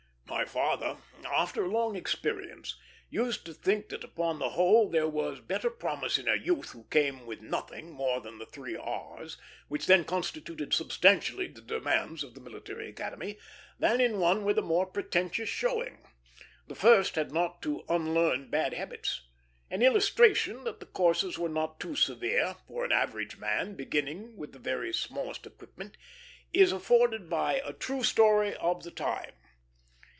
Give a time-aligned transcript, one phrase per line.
[0.27, 2.75] My father, after a long experience,
[3.09, 6.85] used to think that upon the whole there was better promise in a youth who
[6.85, 9.37] came with nothing more than the three R's,
[9.67, 13.37] which then constituted substantially the demands of the Military Academy,
[13.77, 15.99] than in one with a more pretentious showing.
[16.67, 19.21] The first had not to unlearn bad habits.
[19.69, 24.53] An illustration that the courses were not too severe, for an average man beginning with
[24.53, 25.97] the very smallest equipment,
[26.51, 29.33] is afforded by a true story of the time.